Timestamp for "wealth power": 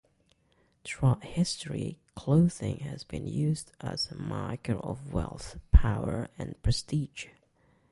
5.13-6.27